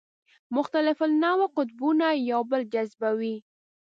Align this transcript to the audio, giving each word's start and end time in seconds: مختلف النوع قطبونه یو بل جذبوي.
مختلف 0.57 0.97
النوع 1.07 1.41
قطبونه 1.57 2.07
یو 2.29 2.41
بل 2.51 2.61
جذبوي. 2.73 3.35